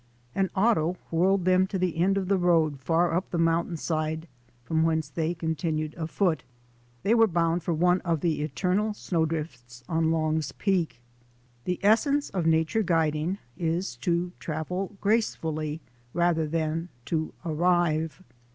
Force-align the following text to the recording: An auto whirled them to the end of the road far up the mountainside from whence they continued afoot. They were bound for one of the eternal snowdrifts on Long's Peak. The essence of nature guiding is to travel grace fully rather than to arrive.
An 0.33 0.49
auto 0.55 0.97
whirled 1.11 1.45
them 1.45 1.67
to 1.67 1.77
the 1.77 1.97
end 1.97 2.17
of 2.17 2.27
the 2.27 2.39
road 2.39 2.79
far 2.79 3.13
up 3.13 3.29
the 3.29 3.37
mountainside 3.37 4.27
from 4.63 4.81
whence 4.81 5.09
they 5.09 5.35
continued 5.35 5.93
afoot. 5.93 6.41
They 7.03 7.13
were 7.13 7.27
bound 7.27 7.61
for 7.61 7.71
one 7.75 8.01
of 8.01 8.21
the 8.21 8.41
eternal 8.41 8.95
snowdrifts 8.95 9.83
on 9.87 10.09
Long's 10.09 10.53
Peak. 10.53 11.01
The 11.65 11.79
essence 11.83 12.31
of 12.31 12.47
nature 12.47 12.81
guiding 12.81 13.37
is 13.55 13.95
to 13.97 14.31
travel 14.39 14.97
grace 15.01 15.35
fully 15.35 15.81
rather 16.15 16.47
than 16.47 16.89
to 17.05 17.31
arrive. 17.45 18.23